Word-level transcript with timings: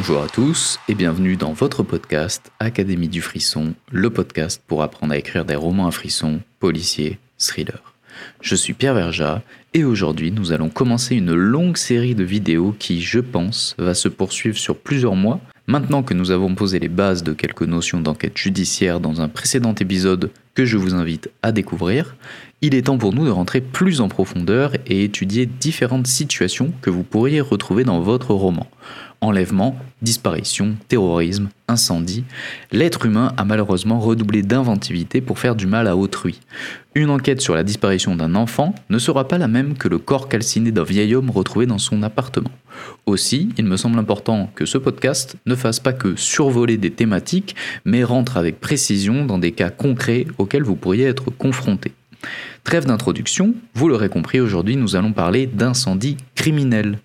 Bonjour 0.00 0.22
à 0.22 0.28
tous 0.28 0.78
et 0.88 0.94
bienvenue 0.94 1.36
dans 1.36 1.52
votre 1.52 1.82
podcast 1.82 2.52
Académie 2.60 3.08
du 3.08 3.20
frisson, 3.20 3.74
le 3.90 4.10
podcast 4.10 4.62
pour 4.64 4.84
apprendre 4.84 5.12
à 5.12 5.18
écrire 5.18 5.44
des 5.44 5.56
romans 5.56 5.88
à 5.88 5.90
frissons, 5.90 6.38
policiers, 6.60 7.18
thrillers. 7.36 7.82
Je 8.40 8.54
suis 8.54 8.74
Pierre 8.74 8.94
Verja 8.94 9.42
et 9.74 9.82
aujourd'hui 9.82 10.30
nous 10.30 10.52
allons 10.52 10.68
commencer 10.68 11.16
une 11.16 11.34
longue 11.34 11.76
série 11.76 12.14
de 12.14 12.22
vidéos 12.22 12.76
qui, 12.78 13.02
je 13.02 13.18
pense, 13.18 13.74
va 13.76 13.92
se 13.92 14.08
poursuivre 14.08 14.56
sur 14.56 14.78
plusieurs 14.78 15.16
mois. 15.16 15.40
Maintenant 15.66 16.04
que 16.04 16.14
nous 16.14 16.30
avons 16.30 16.54
posé 16.54 16.78
les 16.78 16.88
bases 16.88 17.24
de 17.24 17.32
quelques 17.32 17.62
notions 17.62 18.00
d'enquête 18.00 18.38
judiciaire 18.38 19.00
dans 19.00 19.20
un 19.20 19.28
précédent 19.28 19.74
épisode 19.74 20.30
que 20.54 20.64
je 20.64 20.76
vous 20.76 20.94
invite 20.94 21.28
à 21.42 21.50
découvrir, 21.50 22.14
il 22.60 22.74
est 22.74 22.82
temps 22.82 22.98
pour 22.98 23.14
nous 23.14 23.24
de 23.24 23.30
rentrer 23.30 23.60
plus 23.60 24.00
en 24.00 24.08
profondeur 24.08 24.72
et 24.86 25.04
étudier 25.04 25.46
différentes 25.46 26.08
situations 26.08 26.72
que 26.82 26.90
vous 26.90 27.04
pourriez 27.04 27.40
retrouver 27.40 27.84
dans 27.84 28.00
votre 28.00 28.34
roman. 28.34 28.66
Enlèvement, 29.20 29.76
disparition, 30.00 30.76
terrorisme, 30.86 31.48
incendie, 31.66 32.24
l'être 32.70 33.04
humain 33.04 33.32
a 33.36 33.44
malheureusement 33.44 33.98
redoublé 33.98 34.42
d'inventivité 34.42 35.20
pour 35.20 35.40
faire 35.40 35.56
du 35.56 35.66
mal 35.66 35.88
à 35.88 35.96
autrui. 35.96 36.40
Une 36.94 37.10
enquête 37.10 37.40
sur 37.40 37.54
la 37.56 37.64
disparition 37.64 38.14
d'un 38.14 38.36
enfant 38.36 38.74
ne 38.90 38.98
sera 38.98 39.26
pas 39.26 39.38
la 39.38 39.48
même 39.48 39.74
que 39.74 39.88
le 39.88 39.98
corps 39.98 40.28
calciné 40.28 40.70
d'un 40.70 40.84
vieil 40.84 41.16
homme 41.16 41.30
retrouvé 41.30 41.66
dans 41.66 41.78
son 41.78 42.02
appartement. 42.04 42.50
Aussi, 43.06 43.48
il 43.58 43.64
me 43.64 43.76
semble 43.76 43.98
important 43.98 44.50
que 44.54 44.66
ce 44.66 44.78
podcast 44.78 45.36
ne 45.46 45.56
fasse 45.56 45.80
pas 45.80 45.92
que 45.92 46.14
survoler 46.14 46.76
des 46.76 46.92
thématiques, 46.92 47.56
mais 47.84 48.04
rentre 48.04 48.36
avec 48.36 48.60
précision 48.60 49.24
dans 49.24 49.38
des 49.38 49.52
cas 49.52 49.70
concrets 49.70 50.26
auxquels 50.38 50.64
vous 50.64 50.76
pourriez 50.76 51.06
être 51.06 51.30
confronté. 51.30 51.92
Trêve 52.64 52.86
d'introduction, 52.86 53.54
vous 53.74 53.88
l'aurez 53.88 54.08
compris, 54.08 54.40
aujourd'hui 54.40 54.76
nous 54.76 54.96
allons 54.96 55.12
parler 55.12 55.46
d'incendie 55.46 56.16
criminel. 56.34 56.98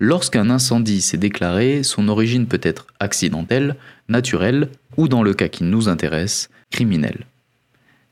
Lorsqu'un 0.00 0.48
incendie 0.48 1.00
s'est 1.00 1.16
déclaré, 1.16 1.82
son 1.82 2.08
origine 2.08 2.46
peut 2.46 2.60
être 2.62 2.86
accidentelle, 3.00 3.74
naturelle 4.08 4.68
ou, 4.96 5.08
dans 5.08 5.24
le 5.24 5.34
cas 5.34 5.48
qui 5.48 5.64
nous 5.64 5.88
intéresse, 5.88 6.50
criminelle. 6.70 7.26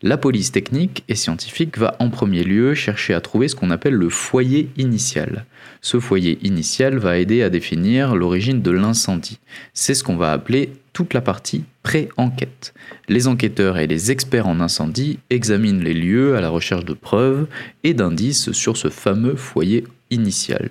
La 0.03 0.19
police 0.19 0.53
technique 0.53 1.05
et 1.09 1.15
scientifique 1.15 1.79
va 1.79 1.97
en 2.01 2.11
premier 2.11 2.45
lieu 2.45 2.75
chercher 2.75 3.15
à 3.15 3.23
trouver 3.23 3.49
ce 3.49 3.57
qu'on 3.57 3.71
appelle 3.71 3.95
le 3.95 4.11
foyer 4.11 4.69
initial. 4.77 5.47
Ce 5.81 6.01
foyer 6.01 6.39
initial 6.43 6.99
va 6.99 7.17
aider 7.17 7.43
à 7.43 7.49
définir 7.49 8.15
l'origine 8.15 8.61
de 8.61 8.71
l'incendie. 8.71 9.39
C'est 9.73 9.95
ce 9.95 10.05
qu'on 10.05 10.19
va 10.19 10.33
appeler 10.33 10.73
toute 10.93 11.15
la 11.15 11.23
partie 11.23 11.65
pré-enquête. 11.83 12.75
Les 13.09 13.27
enquêteurs 13.27 13.79
et 13.79 13.87
les 13.87 14.11
experts 14.11 14.47
en 14.47 14.61
incendie 14.61 15.19
examinent 15.31 15.83
les 15.83 15.95
lieux 15.95 16.37
à 16.37 16.43
la 16.43 16.51
recherche 16.51 16.85
de 16.85 16.93
preuves 16.93 17.47
et 17.83 17.95
d'indices 17.95 18.53
sur 18.53 18.77
ce 18.77 18.91
fameux 18.91 19.37
foyer 19.37 19.85
initial. 20.11 20.69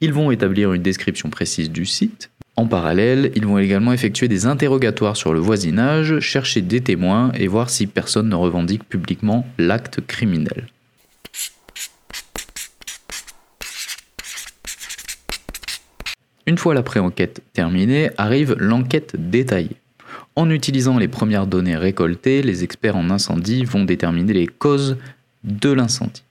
Ils 0.00 0.12
vont 0.12 0.30
établir 0.30 0.72
une 0.72 0.82
description 0.82 1.30
précise 1.30 1.70
du 1.70 1.86
site. 1.86 2.30
En 2.56 2.66
parallèle, 2.66 3.32
ils 3.34 3.46
vont 3.46 3.58
également 3.58 3.92
effectuer 3.92 4.28
des 4.28 4.46
interrogatoires 4.46 5.16
sur 5.16 5.32
le 5.32 5.40
voisinage, 5.40 6.20
chercher 6.20 6.62
des 6.62 6.80
témoins 6.80 7.32
et 7.32 7.48
voir 7.48 7.70
si 7.70 7.86
personne 7.86 8.28
ne 8.28 8.34
revendique 8.34 8.88
publiquement 8.88 9.46
l'acte 9.58 10.00
criminel. 10.06 10.68
Une 16.46 16.58
fois 16.58 16.74
la 16.74 16.82
pré-enquête 16.82 17.42
terminée, 17.54 18.10
arrive 18.18 18.54
l'enquête 18.58 19.16
détaillée. 19.16 19.76
En 20.36 20.50
utilisant 20.50 20.98
les 20.98 21.08
premières 21.08 21.46
données 21.46 21.76
récoltées, 21.76 22.42
les 22.42 22.64
experts 22.64 22.96
en 22.96 23.08
incendie 23.08 23.64
vont 23.64 23.84
déterminer 23.84 24.32
les 24.32 24.46
causes 24.46 24.98
de 25.44 25.72
l'incendie. 25.72 26.24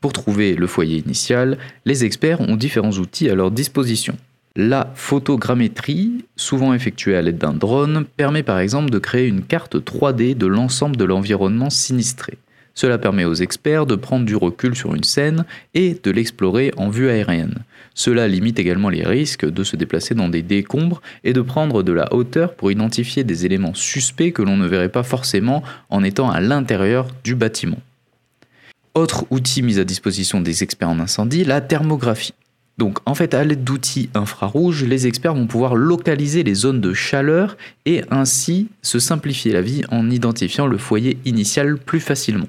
Pour 0.00 0.12
trouver 0.14 0.54
le 0.54 0.66
foyer 0.66 0.98
initial, 0.98 1.58
les 1.84 2.04
experts 2.04 2.40
ont 2.40 2.56
différents 2.56 2.92
outils 2.92 3.28
à 3.28 3.34
leur 3.34 3.50
disposition. 3.50 4.16
La 4.56 4.90
photogrammétrie, 4.94 6.24
souvent 6.36 6.72
effectuée 6.74 7.16
à 7.16 7.22
l'aide 7.22 7.38
d'un 7.38 7.52
drone, 7.52 8.06
permet 8.16 8.42
par 8.42 8.58
exemple 8.58 8.90
de 8.90 8.98
créer 8.98 9.26
une 9.26 9.42
carte 9.42 9.76
3D 9.76 10.36
de 10.36 10.46
l'ensemble 10.46 10.96
de 10.96 11.04
l'environnement 11.04 11.70
sinistré. 11.70 12.38
Cela 12.74 12.98
permet 12.98 13.26
aux 13.26 13.34
experts 13.34 13.84
de 13.84 13.94
prendre 13.94 14.24
du 14.24 14.36
recul 14.36 14.74
sur 14.74 14.94
une 14.94 15.04
scène 15.04 15.44
et 15.74 15.98
de 16.02 16.10
l'explorer 16.10 16.72
en 16.78 16.88
vue 16.88 17.10
aérienne. 17.10 17.58
Cela 17.94 18.26
limite 18.26 18.58
également 18.58 18.88
les 18.88 19.04
risques 19.04 19.44
de 19.44 19.64
se 19.64 19.76
déplacer 19.76 20.14
dans 20.14 20.30
des 20.30 20.42
décombres 20.42 21.02
et 21.24 21.34
de 21.34 21.42
prendre 21.42 21.82
de 21.82 21.92
la 21.92 22.12
hauteur 22.14 22.54
pour 22.54 22.72
identifier 22.72 23.22
des 23.22 23.44
éléments 23.44 23.74
suspects 23.74 24.32
que 24.32 24.42
l'on 24.42 24.56
ne 24.56 24.66
verrait 24.66 24.88
pas 24.88 25.02
forcément 25.02 25.62
en 25.90 26.02
étant 26.02 26.30
à 26.30 26.40
l'intérieur 26.40 27.08
du 27.22 27.34
bâtiment. 27.34 27.78
Autre 29.00 29.24
outil 29.30 29.62
mis 29.62 29.78
à 29.78 29.84
disposition 29.84 30.42
des 30.42 30.62
experts 30.62 30.90
en 30.90 31.00
incendie, 31.00 31.42
la 31.42 31.62
thermographie. 31.62 32.34
Donc 32.76 32.98
en 33.06 33.14
fait, 33.14 33.32
à 33.32 33.42
l'aide 33.44 33.64
d'outils 33.64 34.10
infrarouges, 34.12 34.84
les 34.84 35.06
experts 35.06 35.34
vont 35.34 35.46
pouvoir 35.46 35.74
localiser 35.74 36.42
les 36.42 36.52
zones 36.52 36.82
de 36.82 36.92
chaleur 36.92 37.56
et 37.86 38.02
ainsi 38.10 38.68
se 38.82 38.98
simplifier 38.98 39.54
la 39.54 39.62
vie 39.62 39.84
en 39.90 40.10
identifiant 40.10 40.66
le 40.66 40.76
foyer 40.76 41.16
initial 41.24 41.78
plus 41.78 42.00
facilement. 42.00 42.48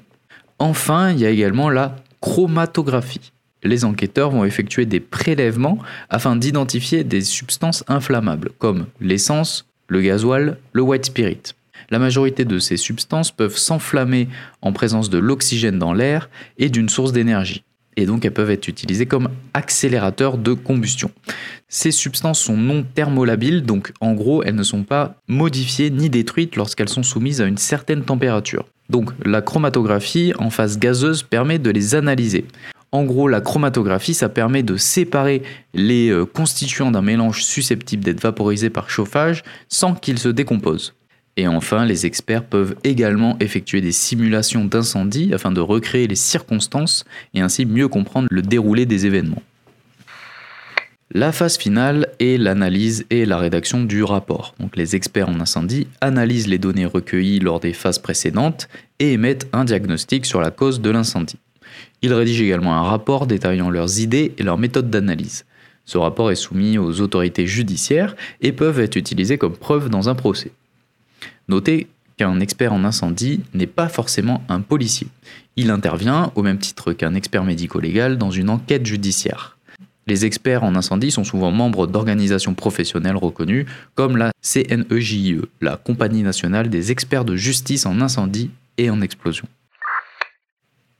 Enfin, 0.58 1.12
il 1.12 1.20
y 1.20 1.24
a 1.24 1.30
également 1.30 1.70
la 1.70 1.96
chromatographie. 2.20 3.32
Les 3.62 3.86
enquêteurs 3.86 4.30
vont 4.30 4.44
effectuer 4.44 4.84
des 4.84 5.00
prélèvements 5.00 5.78
afin 6.10 6.36
d'identifier 6.36 7.02
des 7.02 7.22
substances 7.22 7.82
inflammables 7.88 8.50
comme 8.58 8.84
l'essence, 9.00 9.64
le 9.88 10.02
gasoil, 10.02 10.58
le 10.74 10.82
white 10.82 11.06
spirit. 11.06 11.54
La 11.92 11.98
majorité 11.98 12.46
de 12.46 12.58
ces 12.58 12.78
substances 12.78 13.30
peuvent 13.30 13.58
s'enflammer 13.58 14.26
en 14.62 14.72
présence 14.72 15.10
de 15.10 15.18
l'oxygène 15.18 15.78
dans 15.78 15.92
l'air 15.92 16.30
et 16.56 16.70
d'une 16.70 16.88
source 16.88 17.12
d'énergie. 17.12 17.64
Et 17.98 18.06
donc 18.06 18.24
elles 18.24 18.32
peuvent 18.32 18.50
être 18.50 18.66
utilisées 18.66 19.04
comme 19.04 19.28
accélérateurs 19.52 20.38
de 20.38 20.54
combustion. 20.54 21.10
Ces 21.68 21.90
substances 21.90 22.40
sont 22.40 22.56
non 22.56 22.82
thermolabiles, 22.82 23.66
donc 23.66 23.92
en 24.00 24.14
gros 24.14 24.42
elles 24.42 24.54
ne 24.54 24.62
sont 24.62 24.84
pas 24.84 25.16
modifiées 25.28 25.90
ni 25.90 26.08
détruites 26.08 26.56
lorsqu'elles 26.56 26.88
sont 26.88 27.02
soumises 27.02 27.42
à 27.42 27.44
une 27.44 27.58
certaine 27.58 28.04
température. 28.04 28.64
Donc 28.88 29.10
la 29.22 29.42
chromatographie 29.42 30.32
en 30.38 30.48
phase 30.48 30.78
gazeuse 30.78 31.22
permet 31.22 31.58
de 31.58 31.68
les 31.68 31.94
analyser. 31.94 32.46
En 32.90 33.04
gros, 33.04 33.28
la 33.28 33.42
chromatographie, 33.42 34.14
ça 34.14 34.30
permet 34.30 34.62
de 34.62 34.78
séparer 34.78 35.42
les 35.74 36.08
euh, 36.08 36.24
constituants 36.24 36.90
d'un 36.90 37.02
mélange 37.02 37.44
susceptible 37.44 38.02
d'être 38.02 38.22
vaporisé 38.22 38.70
par 38.70 38.88
chauffage 38.88 39.42
sans 39.68 39.94
qu'il 39.94 40.18
se 40.18 40.28
décompose. 40.28 40.94
Et 41.36 41.48
enfin, 41.48 41.86
les 41.86 42.04
experts 42.04 42.44
peuvent 42.44 42.74
également 42.84 43.36
effectuer 43.40 43.80
des 43.80 43.92
simulations 43.92 44.64
d'incendie 44.64 45.32
afin 45.32 45.50
de 45.50 45.60
recréer 45.60 46.06
les 46.06 46.14
circonstances 46.14 47.04
et 47.32 47.40
ainsi 47.40 47.64
mieux 47.64 47.88
comprendre 47.88 48.28
le 48.30 48.42
déroulé 48.42 48.84
des 48.84 49.06
événements. 49.06 49.42
La 51.14 51.30
phase 51.30 51.58
finale 51.58 52.08
est 52.20 52.38
l'analyse 52.38 53.04
et 53.10 53.26
la 53.26 53.36
rédaction 53.36 53.84
du 53.84 54.02
rapport. 54.02 54.54
Les 54.74 54.96
experts 54.96 55.28
en 55.28 55.40
incendie 55.40 55.86
analysent 56.00 56.48
les 56.48 56.56
données 56.58 56.86
recueillies 56.86 57.38
lors 57.38 57.60
des 57.60 57.74
phases 57.74 57.98
précédentes 57.98 58.68
et 58.98 59.12
émettent 59.12 59.46
un 59.52 59.64
diagnostic 59.64 60.24
sur 60.24 60.40
la 60.40 60.50
cause 60.50 60.80
de 60.80 60.88
l'incendie. 60.88 61.38
Ils 62.00 62.14
rédigent 62.14 62.44
également 62.44 62.74
un 62.74 62.82
rapport 62.82 63.26
détaillant 63.26 63.68
leurs 63.68 64.00
idées 64.00 64.32
et 64.38 64.42
leurs 64.42 64.56
méthodes 64.56 64.88
d'analyse. 64.88 65.44
Ce 65.84 65.98
rapport 65.98 66.30
est 66.30 66.36
soumis 66.36 66.78
aux 66.78 67.00
autorités 67.02 67.46
judiciaires 67.46 68.16
et 68.40 68.52
peuvent 68.52 68.80
être 68.80 68.96
utilisés 68.96 69.36
comme 69.36 69.56
preuve 69.56 69.90
dans 69.90 70.08
un 70.08 70.14
procès. 70.14 70.52
Notez 71.48 71.88
qu'un 72.16 72.40
expert 72.40 72.72
en 72.72 72.84
incendie 72.84 73.40
n'est 73.54 73.66
pas 73.66 73.88
forcément 73.88 74.42
un 74.48 74.60
policier. 74.60 75.08
Il 75.56 75.70
intervient, 75.70 76.32
au 76.34 76.42
même 76.42 76.58
titre 76.58 76.92
qu'un 76.92 77.14
expert 77.14 77.44
médico-légal, 77.44 78.18
dans 78.18 78.30
une 78.30 78.50
enquête 78.50 78.86
judiciaire. 78.86 79.56
Les 80.06 80.24
experts 80.24 80.64
en 80.64 80.74
incendie 80.74 81.12
sont 81.12 81.24
souvent 81.24 81.52
membres 81.52 81.86
d'organisations 81.86 82.54
professionnelles 82.54 83.16
reconnues 83.16 83.66
comme 83.94 84.16
la 84.16 84.32
CNEJIE, 84.42 85.34
e, 85.34 85.48
la 85.60 85.76
Compagnie 85.76 86.22
nationale 86.22 86.68
des 86.68 86.90
experts 86.90 87.24
de 87.24 87.36
justice 87.36 87.86
en 87.86 88.00
incendie 88.00 88.50
et 88.78 88.90
en 88.90 89.00
explosion. 89.00 89.46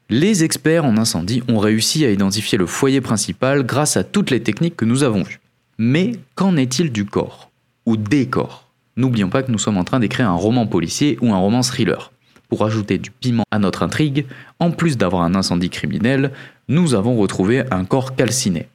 Les 0.09 0.45
experts 0.45 0.85
en 0.85 0.99
incendie 0.99 1.43
ont 1.49 1.59
réussi 1.59 2.05
à 2.05 2.11
identifier 2.11 2.59
le 2.59 2.67
foyer 2.67 3.01
principal 3.01 3.65
grâce 3.65 3.97
à 3.97 4.05
toutes 4.05 4.31
les 4.31 4.43
techniques 4.43 4.77
que 4.77 4.85
nous 4.85 5.03
avons 5.03 5.23
vues. 5.23 5.41
Mais 5.79 6.13
qu'en 6.35 6.57
est-il 6.57 6.93
du 6.93 7.07
corps 7.07 7.51
Ou 7.87 7.97
des 7.97 8.27
corps? 8.27 8.72
N'oublions 8.97 9.31
pas 9.31 9.43
que 9.43 9.51
nous 9.51 9.59
sommes 9.59 9.79
en 9.79 9.85
train 9.85 10.01
d'écrire 10.01 10.29
un 10.29 10.35
roman 10.35 10.67
policier 10.67 11.19
ou 11.23 11.33
un 11.33 11.39
roman 11.39 11.63
thriller. 11.63 12.13
Pour 12.49 12.67
ajouter 12.67 12.99
du 12.99 13.11
piment 13.11 13.45
à 13.51 13.59
notre 13.59 13.83
intrigue, 13.83 14.27
en 14.59 14.71
plus 14.71 14.99
d'avoir 14.99 15.23
un 15.23 15.35
incendie 15.35 15.71
criminel, 15.71 16.33
nous 16.69 16.95
avons 16.95 17.17
retrouvé 17.17 17.65
un 17.71 17.85
corps 17.85 18.15
calciné. 18.15 18.69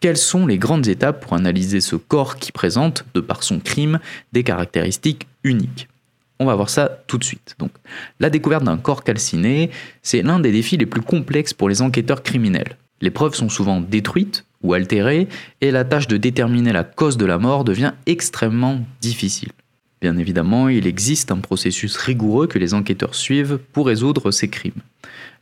Quelles 0.00 0.16
sont 0.16 0.46
les 0.46 0.58
grandes 0.58 0.86
étapes 0.86 1.20
pour 1.22 1.34
analyser 1.34 1.80
ce 1.80 1.96
corps 1.96 2.36
qui 2.36 2.52
présente, 2.52 3.04
de 3.14 3.20
par 3.20 3.42
son 3.42 3.60
crime, 3.60 3.98
des 4.32 4.44
caractéristiques 4.44 5.26
uniques? 5.44 5.88
On 6.40 6.46
va 6.46 6.54
voir 6.54 6.70
ça 6.70 7.02
tout 7.06 7.18
de 7.18 7.24
suite. 7.24 7.56
Donc, 7.58 7.72
la 8.20 8.30
découverte 8.30 8.64
d'un 8.64 8.78
corps 8.78 9.04
calciné, 9.04 9.70
c'est 10.02 10.22
l'un 10.22 10.38
des 10.38 10.52
défis 10.52 10.76
les 10.76 10.86
plus 10.86 11.02
complexes 11.02 11.52
pour 11.52 11.68
les 11.68 11.82
enquêteurs 11.82 12.22
criminels. 12.22 12.76
Les 13.00 13.10
preuves 13.10 13.34
sont 13.34 13.48
souvent 13.48 13.80
détruites 13.80 14.44
ou 14.62 14.74
altérées 14.74 15.28
et 15.60 15.70
la 15.70 15.84
tâche 15.84 16.08
de 16.08 16.16
déterminer 16.16 16.72
la 16.72 16.84
cause 16.84 17.16
de 17.16 17.26
la 17.26 17.38
mort 17.38 17.64
devient 17.64 17.92
extrêmement 18.06 18.80
difficile. 19.00 19.50
Bien 20.00 20.16
évidemment, 20.16 20.68
il 20.68 20.86
existe 20.86 21.32
un 21.32 21.38
processus 21.38 21.96
rigoureux 21.96 22.46
que 22.46 22.58
les 22.58 22.72
enquêteurs 22.72 23.16
suivent 23.16 23.58
pour 23.72 23.88
résoudre 23.88 24.30
ces 24.30 24.48
crimes. 24.48 24.80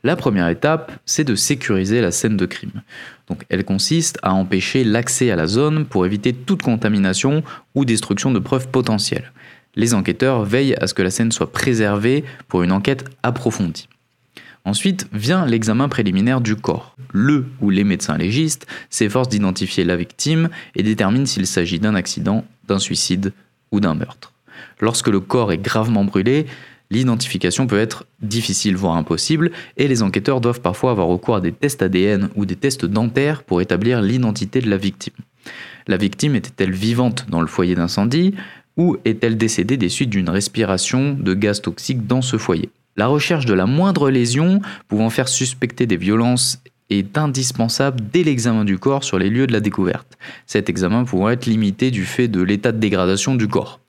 La 0.03 0.15
première 0.15 0.49
étape, 0.49 0.91
c'est 1.05 1.23
de 1.23 1.35
sécuriser 1.35 2.01
la 2.01 2.11
scène 2.11 2.37
de 2.37 2.45
crime. 2.45 2.81
Donc, 3.27 3.43
elle 3.49 3.63
consiste 3.63 4.17
à 4.23 4.33
empêcher 4.33 4.83
l'accès 4.83 5.29
à 5.29 5.35
la 5.35 5.47
zone 5.47 5.85
pour 5.85 6.05
éviter 6.05 6.33
toute 6.33 6.63
contamination 6.63 7.43
ou 7.75 7.85
destruction 7.85 8.31
de 8.31 8.39
preuves 8.39 8.69
potentielles. 8.69 9.31
Les 9.75 9.93
enquêteurs 9.93 10.43
veillent 10.43 10.75
à 10.75 10.87
ce 10.87 10.95
que 10.95 11.03
la 11.03 11.11
scène 11.11 11.31
soit 11.31 11.51
préservée 11.51 12.23
pour 12.47 12.63
une 12.63 12.71
enquête 12.71 13.05
approfondie. 13.21 13.87
Ensuite 14.67 15.07
vient 15.13 15.45
l'examen 15.45 15.87
préliminaire 15.87 16.41
du 16.41 16.57
corps. 16.57 16.97
Le 17.13 17.45
ou 17.61 17.69
les 17.69 17.85
médecins 17.85 18.17
légistes 18.17 18.67
s'efforcent 18.89 19.29
d'identifier 19.29 19.85
la 19.85 19.95
victime 19.95 20.49
et 20.75 20.83
déterminent 20.83 21.25
s'il 21.25 21.47
s'agit 21.47 21.79
d'un 21.79 21.95
accident, 21.95 22.43
d'un 22.67 22.77
suicide 22.77 23.31
ou 23.71 23.79
d'un 23.79 23.93
meurtre. 23.93 24.33
Lorsque 24.81 25.07
le 25.07 25.21
corps 25.21 25.53
est 25.53 25.57
gravement 25.57 26.03
brûlé, 26.03 26.47
l'identification 26.91 27.65
peut 27.65 27.79
être 27.79 28.07
difficile 28.21 28.75
voire 28.75 28.97
impossible 28.97 29.51
et 29.77 29.87
les 29.87 30.03
enquêteurs 30.03 30.41
doivent 30.41 30.59
parfois 30.59 30.91
avoir 30.91 31.07
recours 31.07 31.37
à 31.37 31.41
des 31.41 31.53
tests 31.53 31.81
ADN 31.81 32.27
ou 32.35 32.45
des 32.45 32.57
tests 32.57 32.85
dentaires 32.85 33.43
pour 33.43 33.61
établir 33.61 34.01
l'identité 34.01 34.59
de 34.59 34.69
la 34.69 34.75
victime. 34.75 35.13
La 35.87 35.95
victime 35.95 36.35
était-elle 36.35 36.73
vivante 36.73 37.25
dans 37.29 37.39
le 37.39 37.47
foyer 37.47 37.75
d'incendie 37.75 38.35
ou 38.75 38.97
est-elle 39.05 39.37
décédée 39.37 39.77
des 39.77 39.87
suites 39.87 40.09
d'une 40.09 40.29
respiration 40.29 41.13
de 41.13 41.33
gaz 41.33 41.61
toxiques 41.61 42.05
dans 42.05 42.21
ce 42.21 42.37
foyer? 42.37 42.69
La 42.97 43.07
recherche 43.07 43.45
de 43.45 43.53
la 43.53 43.67
moindre 43.67 44.09
lésion 44.09 44.59
pouvant 44.87 45.09
faire 45.09 45.27
suspecter 45.27 45.85
des 45.85 45.97
violences 45.97 46.59
est 46.89 47.17
indispensable 47.17 48.01
dès 48.11 48.23
l'examen 48.23 48.65
du 48.65 48.77
corps 48.79 49.03
sur 49.03 49.19
les 49.19 49.29
lieux 49.29 49.47
de 49.47 49.53
la 49.53 49.59
découverte. 49.59 50.17
Cet 50.45 50.69
examen 50.69 51.03
pouvant 51.03 51.29
être 51.29 51.45
limité 51.45 51.91
du 51.91 52.05
fait 52.05 52.27
de 52.27 52.41
l'état 52.41 52.71
de 52.71 52.79
dégradation 52.79 53.35
du 53.35 53.47
corps. 53.47 53.79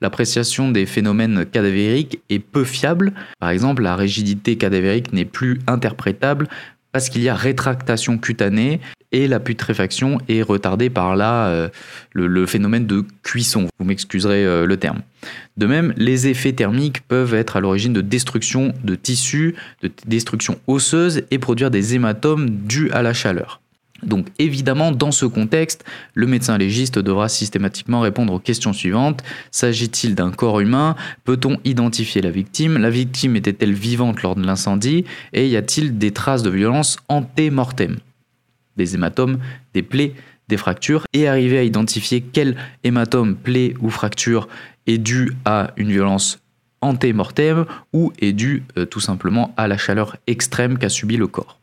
L'appréciation 0.00 0.70
des 0.70 0.86
phénomènes 0.86 1.46
cadavériques 1.46 2.20
est 2.30 2.38
peu 2.38 2.64
fiable. 2.64 3.12
Par 3.38 3.50
exemple, 3.50 3.82
la 3.82 3.96
rigidité 3.96 4.56
cadavérique 4.56 5.12
n'est 5.12 5.24
plus 5.24 5.60
interprétable 5.66 6.48
parce 6.92 7.08
qu'il 7.08 7.22
y 7.22 7.28
a 7.28 7.34
rétractation 7.34 8.18
cutanée 8.18 8.80
et 9.14 9.28
la 9.28 9.38
putréfaction 9.38 10.18
est 10.28 10.42
retardée 10.42 10.90
par 10.90 11.14
là 11.14 11.46
euh, 11.46 11.68
le, 12.12 12.46
phénomène 12.46 12.84
de 12.84 13.04
cuisson. 13.22 13.68
Vous 13.78 13.84
m'excuserez 13.86 14.44
euh, 14.44 14.66
le 14.66 14.76
terme. 14.76 15.02
De 15.56 15.66
même, 15.66 15.94
les 15.96 16.26
effets 16.26 16.52
thermiques 16.52 17.00
peuvent 17.06 17.32
être 17.32 17.56
à 17.56 17.60
l'origine 17.60 17.92
de 17.92 18.00
destruction 18.00 18.74
de 18.82 18.96
tissus, 18.96 19.54
de 19.82 19.90
destruction 20.06 20.58
osseuse 20.66 21.22
et 21.30 21.38
produire 21.38 21.70
des 21.70 21.94
hématomes 21.94 22.50
dus 22.50 22.90
à 22.90 23.02
la 23.02 23.14
chaleur. 23.14 23.60
Donc 24.02 24.26
évidemment, 24.40 24.90
dans 24.90 25.12
ce 25.12 25.26
contexte, 25.26 25.84
le 26.14 26.26
médecin 26.26 26.58
légiste 26.58 26.98
devra 26.98 27.28
systématiquement 27.28 28.00
répondre 28.00 28.32
aux 28.32 28.40
questions 28.40 28.72
suivantes. 28.72 29.22
S'agit-il 29.52 30.16
d'un 30.16 30.32
corps 30.32 30.58
humain? 30.58 30.96
Peut-on 31.22 31.58
identifier 31.64 32.20
la 32.20 32.30
victime? 32.30 32.78
La 32.78 32.90
victime 32.90 33.36
était-elle 33.36 33.74
vivante 33.74 34.22
lors 34.22 34.34
de 34.34 34.44
l'incendie? 34.44 35.04
Et 35.32 35.48
y 35.48 35.56
a-t-il 35.56 35.98
des 35.98 36.10
traces 36.10 36.42
de 36.42 36.50
violence 36.50 36.98
anté-mortem? 37.08 37.98
Des 38.76 38.94
hématomes, 38.94 39.38
des 39.72 39.82
plaies, 39.82 40.14
des 40.48 40.56
fractures 40.56 41.06
Et 41.12 41.28
arriver 41.28 41.58
à 41.58 41.62
identifier 41.62 42.20
quel 42.20 42.56
hématome, 42.82 43.36
plaie 43.36 43.74
ou 43.80 43.90
fracture 43.90 44.48
est 44.86 44.98
dû 44.98 45.32
à 45.44 45.72
une 45.76 45.90
violence 45.90 46.40
anté-mortem 46.80 47.64
ou 47.92 48.12
est 48.20 48.32
dû 48.32 48.62
euh, 48.76 48.84
tout 48.84 49.00
simplement 49.00 49.54
à 49.56 49.68
la 49.68 49.78
chaleur 49.78 50.16
extrême 50.26 50.78
qu'a 50.78 50.90
subi 50.90 51.16
le 51.16 51.26
corps. 51.26 51.58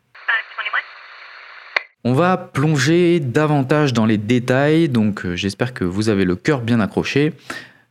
On 2.04 2.14
va 2.14 2.36
plonger 2.36 3.20
davantage 3.20 3.94
dans 3.94 4.08
les 4.08 4.18
détails, 4.18 4.90
donc 4.90 5.24
euh, 5.24 5.36
j'espère 5.36 5.76
que 5.76 5.84
vous 5.84 6.10
avez 6.10 6.26
le 6.26 6.36
cœur 6.36 6.62
bien 6.62 6.80
accroché. 6.80 7.34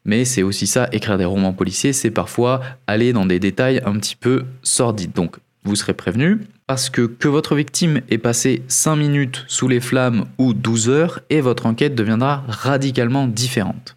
Mais 0.04 0.24
c'est 0.24 0.42
aussi 0.42 0.66
ça, 0.66 0.88
écrire 0.90 1.18
des 1.18 1.24
romans 1.24 1.52
policiers, 1.52 1.92
c'est 1.92 2.10
parfois 2.10 2.60
aller 2.88 3.12
dans 3.12 3.26
des 3.26 3.38
détails 3.38 3.80
un 3.84 3.92
petit 3.98 4.16
peu 4.16 4.46
sordides. 4.62 5.12
Donc 5.12 5.36
vous 5.62 5.76
serez 5.76 5.94
prévenu, 5.94 6.40
parce 6.70 6.88
que 6.88 7.02
que 7.02 7.26
votre 7.26 7.56
victime 7.56 8.00
ait 8.10 8.16
passé 8.16 8.62
5 8.68 8.94
minutes 8.94 9.44
sous 9.48 9.66
les 9.66 9.80
flammes 9.80 10.26
ou 10.38 10.54
12 10.54 10.88
heures, 10.88 11.18
et 11.28 11.40
votre 11.40 11.66
enquête 11.66 11.96
deviendra 11.96 12.44
radicalement 12.46 13.26
différente. 13.26 13.96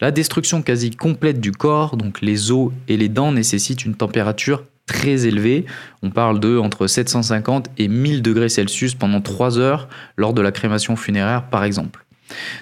La 0.00 0.10
destruction 0.10 0.62
quasi 0.62 0.90
complète 0.90 1.38
du 1.38 1.52
corps, 1.52 1.98
donc 1.98 2.22
les 2.22 2.50
os 2.50 2.72
et 2.88 2.96
les 2.96 3.10
dents, 3.10 3.30
nécessite 3.30 3.84
une 3.84 3.94
température 3.94 4.64
très 4.86 5.26
élevé. 5.26 5.66
On 6.02 6.08
parle 6.08 6.40
de 6.40 6.56
entre 6.56 6.86
750 6.86 7.68
et 7.76 7.88
1000 7.88 8.22
degrés 8.22 8.48
Celsius 8.48 8.94
pendant 8.94 9.20
3 9.20 9.58
heures 9.58 9.86
lors 10.16 10.32
de 10.32 10.40
la 10.40 10.50
crémation 10.50 10.96
funéraire 10.96 11.50
par 11.50 11.62
exemple. 11.62 12.06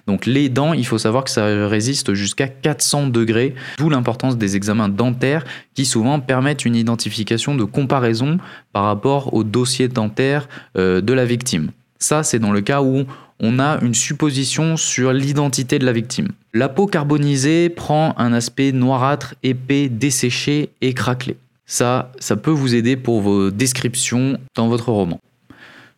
Donc 0.07 0.27
les 0.27 0.49
dents, 0.49 0.73
il 0.73 0.87
faut 0.87 0.99
savoir 0.99 1.25
que 1.25 1.31
ça 1.31 1.45
résiste 1.67 2.15
jusqu'à 2.15 2.49
400 2.49 3.09
degrés, 3.09 3.55
d'où 3.79 3.89
l'importance 3.89 4.37
des 4.37 4.57
examens 4.57 4.89
dentaires 4.89 5.45
qui 5.75 5.85
souvent 5.85 6.21
permettent 6.21 6.65
une 6.65 6.77
identification 6.77 7.55
de 7.55 7.65
comparaison 7.65 8.39
par 8.73 8.85
rapport 8.85 9.35
au 9.35 9.45
dossier 9.45 9.89
dentaire 9.89 10.49
euh, 10.77 11.01
de 11.01 11.13
la 11.13 11.25
victime. 11.25 11.71
Ça, 11.99 12.23
c'est 12.23 12.39
dans 12.39 12.53
le 12.53 12.61
cas 12.61 12.83
où 12.83 13.05
on 13.41 13.59
a 13.59 13.79
une 13.83 13.95
supposition 13.95 14.77
sur 14.77 15.13
l'identité 15.13 15.79
de 15.79 15.85
la 15.85 15.93
victime. 15.93 16.29
La 16.55 16.69
peau 16.69 16.87
carbonisée 16.87 17.69
prend 17.69 18.15
un 18.19 18.33
aspect 18.33 18.73
noirâtre, 18.73 19.35
épais, 19.43 19.89
desséché 19.89 20.71
et 20.81 20.95
craquelé. 20.95 21.37
Ça, 21.67 22.13
ça 22.19 22.37
peut 22.37 22.51
vous 22.51 22.75
aider 22.75 22.97
pour 22.97 23.21
vos 23.21 23.51
descriptions 23.51 24.39
dans 24.55 24.69
votre 24.69 24.91
roman. 24.91 25.21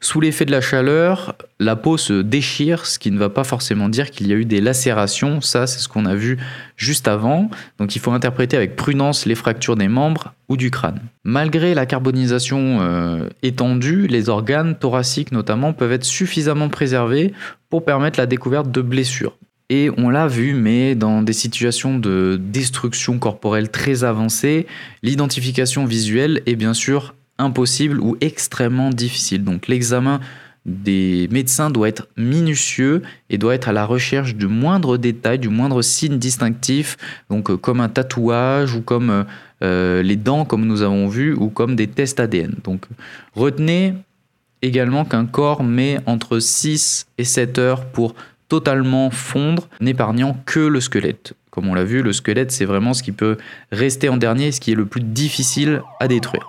Sous 0.01 0.21
l'effet 0.21 0.45
de 0.45 0.53
la 0.53 0.61
chaleur, 0.61 1.35
la 1.59 1.75
peau 1.75 1.97
se 1.97 2.23
déchire, 2.23 2.87
ce 2.87 3.01
qui 3.01 3.11
ne 3.11 3.19
va 3.19 3.31
pas 3.31 3.43
forcément 3.43 3.89
dire 3.89 4.13
qu'il 4.13 4.29
y 4.29 4.33
a 4.33 4.37
eu 4.37 4.45
des 4.45 4.61
lacérations. 4.61 5.41
Ça, 5.41 5.67
c'est 5.67 5.81
ce 5.81 5.89
qu'on 5.89 6.07
a 6.07 6.15
vu 6.15 6.39
juste 6.77 7.09
avant. 7.09 7.51
Donc 7.79 7.97
il 7.97 7.99
faut 7.99 8.13
interpréter 8.13 8.57
avec 8.57 8.77
prudence 8.77 9.27
les 9.27 9.35
fractures 9.35 9.75
des 9.75 9.89
membres 9.89 10.35
ou 10.49 10.57
du 10.57 10.71
crâne. 10.71 11.01
Malgré 11.25 11.75
la 11.75 11.85
carbonisation 11.85 12.79
euh, 12.81 13.29
étendue, 13.43 14.07
les 14.07 14.29
organes 14.29 14.77
thoraciques 14.77 15.33
notamment 15.33 15.73
peuvent 15.73 15.93
être 15.93 16.05
suffisamment 16.05 16.69
préservés 16.69 17.33
pour 17.69 17.85
permettre 17.85 18.21
la 18.21 18.27
découverte 18.27 18.71
de 18.71 18.83
blessures. 18.83 19.37
Et 19.71 19.91
on 19.99 20.09
l'a 20.09 20.29
vu, 20.29 20.55
mais 20.55 20.95
dans 20.95 21.23
des 21.23 21.35
situations 21.35 21.99
de 21.99 22.41
destruction 22.41 23.19
corporelle 23.19 23.71
très 23.71 24.03
avancées, 24.03 24.67
l'identification 25.03 25.85
visuelle 25.85 26.41
est 26.47 26.57
bien 26.57 26.73
sûr 26.73 27.15
impossible 27.39 28.01
ou 28.01 28.17
extrêmement 28.21 28.91
difficile. 28.91 29.45
Donc 29.45 29.69
l'examen 29.69 30.21
des 30.67 31.29
médecins 31.31 31.71
doit 31.71 31.89
être 31.89 32.09
minutieux 32.17 33.03
et 33.31 33.39
doit 33.39 33.55
être 33.55 33.69
à 33.69 33.73
la 33.73 33.87
recherche 33.87 34.35
du 34.35 34.47
moindre 34.47 34.99
détail, 34.99 35.39
du 35.39 35.49
moindre 35.49 35.83
signe 35.83 36.19
distinctif, 36.19 36.97
donc 37.31 37.51
euh, 37.51 37.57
comme 37.57 37.81
un 37.81 37.89
tatouage 37.89 38.75
ou 38.75 38.83
comme 38.83 39.25
euh, 39.63 40.03
les 40.03 40.17
dents 40.17 40.45
comme 40.45 40.67
nous 40.67 40.83
avons 40.83 41.09
vu 41.09 41.33
ou 41.35 41.49
comme 41.49 41.75
des 41.75 41.87
tests 41.87 42.21
ADN. 42.21 42.55
Donc 42.65 42.87
retenez 43.35 43.95
également 44.61 45.05
qu'un 45.05 45.27
corps 45.27 45.63
met 45.63 45.99
entre 46.07 46.39
6 46.39 47.07
et 47.17 47.25
7 47.25 47.59
heures 47.59 47.87
pour 47.87 48.15
totalement 48.49 49.11
fondre, 49.11 49.69
n'épargnant 49.81 50.37
que 50.47 50.61
le 50.61 50.81
squelette. 50.81 51.35
Comme 51.51 51.69
on 51.69 51.75
l'a 51.75 51.85
vu, 51.85 52.03
le 52.03 52.13
squelette, 52.13 52.51
c'est 52.51 52.65
vraiment 52.65 52.95
ce 52.95 53.03
qui 53.03 53.13
peut 53.13 53.37
rester 53.73 54.09
en 54.09 54.17
dernier, 54.17 54.53
ce 54.53 54.61
qui 54.61 54.73
est 54.73 54.77
le 54.77 54.87
plus 54.87 55.03
difficile 55.03 55.83
à 56.01 56.09
détruire. 56.09 56.47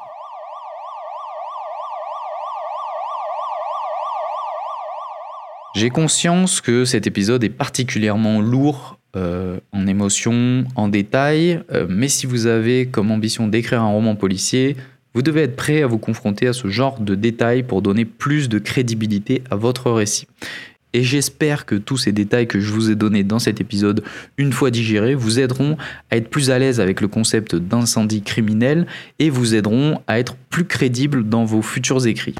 J'ai 5.79 5.91
conscience 5.91 6.59
que 6.59 6.83
cet 6.83 7.07
épisode 7.07 7.41
est 7.45 7.49
particulièrement 7.49 8.41
lourd 8.41 8.99
euh, 9.15 9.61
en 9.71 9.87
émotions, 9.87 10.65
en 10.75 10.89
détails, 10.89 11.61
euh, 11.71 11.85
mais 11.87 12.09
si 12.09 12.25
vous 12.25 12.47
avez 12.47 12.87
comme 12.87 13.11
ambition 13.11 13.47
d'écrire 13.47 13.81
un 13.81 13.87
roman 13.87 14.17
policier, 14.17 14.75
vous 15.13 15.21
devez 15.21 15.43
être 15.43 15.55
prêt 15.55 15.81
à 15.81 15.87
vous 15.87 15.97
confronter 15.97 16.47
à 16.47 16.51
ce 16.51 16.67
genre 16.67 16.99
de 16.99 17.15
détails 17.15 17.63
pour 17.63 17.81
donner 17.81 18.03
plus 18.03 18.49
de 18.49 18.59
crédibilité 18.59 19.41
à 19.49 19.55
votre 19.55 19.89
récit. 19.89 20.27
Et 20.91 21.03
j'espère 21.03 21.65
que 21.65 21.75
tous 21.75 21.95
ces 21.95 22.11
détails 22.11 22.47
que 22.47 22.59
je 22.59 22.73
vous 22.73 22.91
ai 22.91 22.95
donnés 22.95 23.23
dans 23.23 23.39
cet 23.39 23.61
épisode, 23.61 24.03
une 24.37 24.51
fois 24.51 24.71
digérés, 24.71 25.15
vous 25.15 25.39
aideront 25.39 25.77
à 26.11 26.17
être 26.17 26.29
plus 26.29 26.51
à 26.51 26.59
l'aise 26.59 26.81
avec 26.81 26.99
le 26.99 27.07
concept 27.07 27.55
d'incendie 27.55 28.21
criminel 28.21 28.85
et 29.19 29.29
vous 29.29 29.55
aideront 29.55 30.01
à 30.07 30.19
être 30.19 30.35
plus 30.49 30.65
crédible 30.65 31.29
dans 31.29 31.45
vos 31.45 31.61
futurs 31.61 32.05
écrits. 32.05 32.35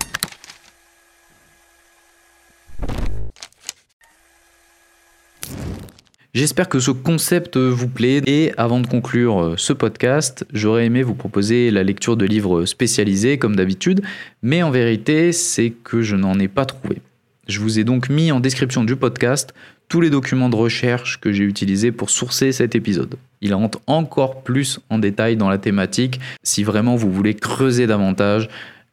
J'espère 6.36 6.70
que 6.70 6.80
ce 6.80 6.92
concept 6.92 7.58
vous 7.58 7.88
plaît 7.88 8.22
et 8.28 8.52
avant 8.56 8.80
de 8.80 8.86
conclure 8.86 9.56
ce 9.58 9.74
podcast, 9.74 10.46
j'aurais 10.54 10.86
aimé 10.86 11.02
vous 11.02 11.16
proposer 11.16 11.72
la 11.72 11.82
lecture 11.82 12.18
de 12.18 12.26
livres 12.26 12.66
spécialisés 12.66 13.40
comme 13.40 13.56
d'habitude, 13.56 14.02
mais 14.44 14.62
en 14.62 14.70
vérité 14.70 15.32
c'est 15.32 15.72
que 15.72 16.04
je 16.04 16.16
n'en 16.16 16.38
ai 16.38 16.48
pas 16.48 16.66
trouvé. 16.66 17.02
Je 17.48 17.60
vous 17.60 17.80
ai 17.80 17.84
donc 17.84 18.10
mis 18.10 18.32
en 18.32 18.40
description 18.40 18.84
du 18.84 18.96
podcast 18.96 19.56
tous 19.88 20.02
les 20.02 20.12
documents 20.12 20.50
de 20.50 20.56
recherche 20.56 21.20
que 21.20 21.32
j'ai 21.32 21.46
utilisés 21.46 21.92
pour 21.92 22.12
sourcer 22.12 22.52
cet 22.52 22.76
épisode. 22.76 23.16
Il 23.42 23.56
rentre 23.56 23.82
encore 23.88 24.44
plus 24.44 24.80
en 24.92 25.00
détail 25.00 25.36
dans 25.36 25.50
la 25.50 25.58
thématique 25.58 26.20
si 26.44 26.64
vraiment 26.64 26.96
vous 26.96 27.12
voulez 27.12 27.34
creuser 27.34 27.88
davantage 27.88 28.50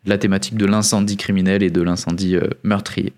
la 0.07 0.17
thématique 0.17 0.57
de 0.57 0.65
l'incendie 0.65 1.19
criminel 1.19 1.63
et 1.63 1.71
de 1.71 1.83
l'incendie 1.83 2.37
euh, 2.37 2.49
meurtrier. 2.63 3.13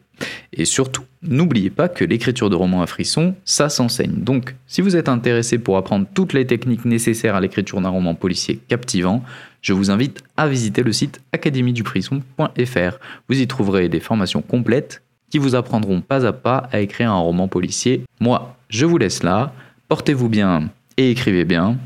Et 0.52 0.64
surtout, 0.64 1.04
n'oubliez 1.22 1.70
pas 1.70 1.88
que 1.88 2.04
l'écriture 2.04 2.50
de 2.50 2.56
romans 2.56 2.82
à 2.82 2.87
frisson, 2.87 3.34
ça 3.44 3.68
s'enseigne. 3.68 4.14
Donc, 4.16 4.54
si 4.66 4.80
vous 4.80 4.96
êtes 4.96 5.08
intéressé 5.08 5.58
pour 5.58 5.76
apprendre 5.76 6.06
toutes 6.14 6.32
les 6.32 6.46
techniques 6.46 6.84
nécessaires 6.84 7.34
à 7.34 7.40
l'écriture 7.40 7.80
d'un 7.80 7.88
roman 7.88 8.14
policier 8.14 8.58
captivant, 8.68 9.22
je 9.62 9.72
vous 9.72 9.90
invite 9.90 10.22
à 10.37 10.48
visiter 10.48 10.82
le 10.82 10.92
site 10.92 11.20
académiedufrisson.fr. 11.32 12.98
Vous 13.28 13.40
y 13.40 13.46
trouverez 13.46 13.88
des 13.88 14.00
formations 14.00 14.42
complètes 14.42 15.02
qui 15.30 15.38
vous 15.38 15.54
apprendront 15.54 16.00
pas 16.00 16.26
à 16.26 16.32
pas 16.32 16.68
à 16.72 16.80
écrire 16.80 17.12
un 17.12 17.18
roman 17.18 17.48
policier. 17.48 18.04
Moi, 18.20 18.56
je 18.68 18.87
vous 18.87 18.98
laisse 18.98 19.22
là. 19.22 19.52
Portez-vous 19.88 20.28
bien 20.28 20.70
et 20.96 21.10
écrivez 21.10 21.44
bien. 21.44 21.76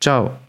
Ciao 0.00 0.41